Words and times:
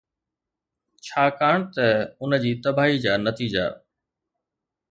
ڇاڪاڻ 1.05 1.57
ته 1.75 1.85
ان 2.21 2.31
جي 2.43 2.51
تباهي 2.63 2.95
جا 3.03 3.13
نتيجا 3.27 3.67